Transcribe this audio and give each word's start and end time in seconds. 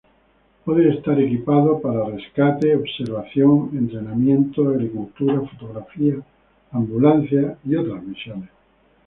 Puede 0.65 0.99
ser 1.03 1.19
equipado 1.19 1.79
para 1.79 2.05
rescate, 2.09 2.75
observación, 2.75 3.69
entrenamiento, 3.73 4.67
agricultura, 4.69 5.39
fotografía, 5.41 6.15
ambulancia 6.71 7.55
y 7.63 7.75
otras 7.75 8.01
misiones. 8.03 8.49